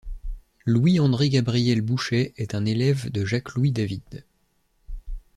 Louis-André-Gabriel 0.65 1.81
Bouchet 1.81 2.33
est 2.37 2.55
un 2.55 2.65
élève 2.65 3.11
de 3.11 3.23
Jacques-Louis 3.23 3.71
David. 3.71 4.25